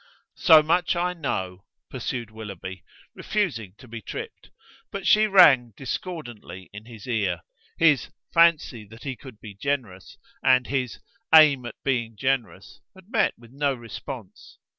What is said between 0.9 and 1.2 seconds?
I